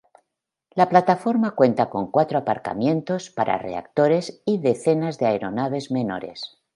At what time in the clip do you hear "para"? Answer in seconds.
3.29-3.59